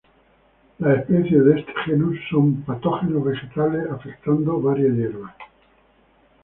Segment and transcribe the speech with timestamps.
[0.79, 5.35] Las especies en este genus son patógenos vegetales afectando varias hierbas.